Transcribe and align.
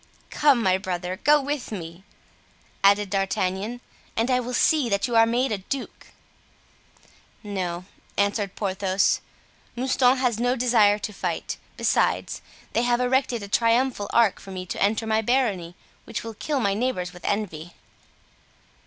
"Come 0.31 0.63
my 0.63 0.79
brother, 0.79 1.17
go 1.23 1.39
with 1.39 1.71
me," 1.71 2.03
added 2.83 3.11
D'Artagnan, 3.11 3.81
"and 4.17 4.31
I 4.31 4.39
will 4.39 4.51
see 4.55 4.89
that 4.89 5.05
you 5.05 5.15
are 5.15 5.27
made 5.27 5.51
a 5.51 5.59
duke!" 5.59 6.07
"No," 7.43 7.85
answered 8.17 8.55
Porthos, 8.55 9.21
"Mouston 9.75 10.17
has 10.17 10.39
no 10.39 10.55
desire 10.55 10.97
to 10.97 11.13
fight; 11.13 11.57
besides, 11.77 12.41
they 12.73 12.81
have 12.81 12.99
erected 12.99 13.43
a 13.43 13.47
triumphal 13.47 14.09
arch 14.11 14.39
for 14.39 14.49
me 14.49 14.65
to 14.65 14.81
enter 14.81 15.05
my 15.05 15.21
barony, 15.21 15.75
which 16.05 16.23
will 16.23 16.33
kill 16.33 16.59
my 16.59 16.73
neighbors 16.73 17.13
with 17.13 17.23
envy." 17.23 17.75